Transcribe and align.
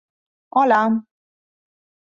Hola. 0.55 0.81